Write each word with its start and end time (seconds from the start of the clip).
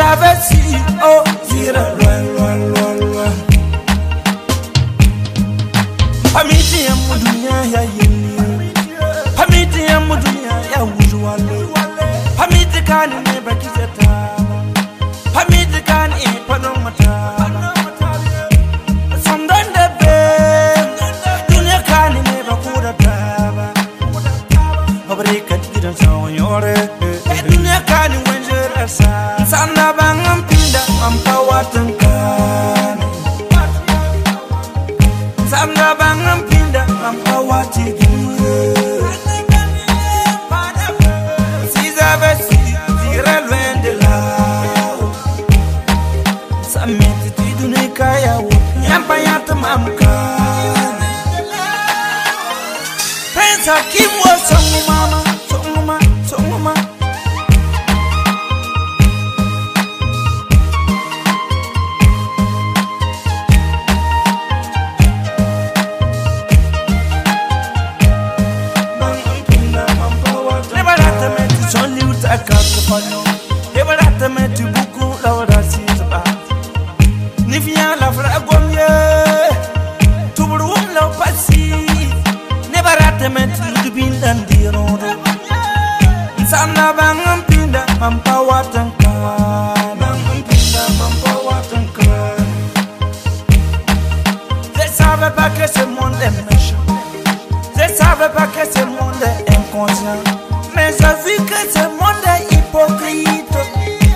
zavesi 0.00 0.60
oh 1.02 1.24
tira 1.48 1.82
loin 1.98 2.24
loin 2.36 2.60
loin 2.72 2.98
loin. 3.12 3.34
Hamiti 6.34 6.84
ya 6.86 6.94
mu 6.96 7.14
dunia 7.24 7.56
wenjera 28.80 28.88
sa 28.88 29.44
Sanda 29.44 29.92
bangam 29.92 30.40
pinda 30.48 30.80
Ampawatan 31.04 31.88
kani 32.00 33.06
Sanga 35.50 35.94
bangam 35.98 36.40
pinda 36.48 36.82
ampawati 37.08 37.80
eh, 37.80 37.94
duye 37.98 38.56
Siza 41.72 42.08
besi 42.20 42.59
Debaratamente 83.20 83.60
ludu 83.84 83.90
Je 94.74 94.86
savais 94.88 95.30
pas 95.36 95.50
que 95.50 95.66
ce 95.68 95.84
monde 95.84 96.14
est 96.22 96.54
méchant 96.54 96.90
je 97.76 97.94
savais 97.94 98.28
pas 98.34 98.46
que 98.46 98.66
ce 98.78 98.84
monde 98.84 99.22
est 99.22 99.56
inconscient. 99.56 100.22
Mais 100.76 100.92
j'ai 100.98 101.14
vu 101.24 101.44
que 101.46 101.60
ce 101.72 101.84
monde 101.98 102.24
est 102.26 102.52
hypocrite. 102.54 103.56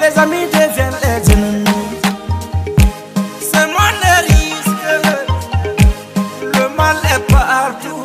Les 0.00 0.16
amis 0.16 0.46
deviennent 0.46 0.94
les 1.02 1.32
ennemis. 1.32 1.64
Ce 3.40 3.60
monde 3.66 4.04
risque. 4.28 4.86
Le 6.42 6.76
mal 6.76 6.96
est 7.14 7.32
partout. 7.32 8.04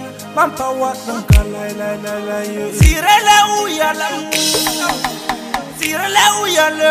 pawat 0.35 0.97
dan 1.07 1.19
kaya 1.27 1.63
la 1.75 1.89
la 2.03 2.15
la 2.27 2.39
yo. 2.47 2.65
Sire 2.79 3.15
la 3.27 3.37
uya 3.63 3.89
la 3.93 4.07
Sire 5.79 6.07
la 6.07 6.25
le 6.79 6.89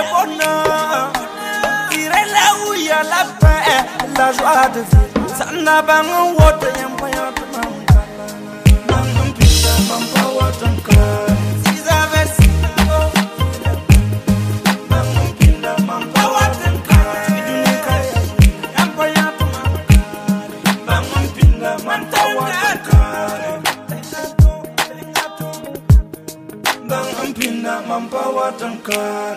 joie 4.36 4.68
de 4.74 4.80
vivre. 4.90 5.28
Sana 5.36 5.82
bang 5.82 6.10
wote 6.38 6.68
yampa 6.78 7.06
Bang 27.50 27.58
pinda 27.58 27.82
mampa 27.82 28.30
watanka. 28.30 29.34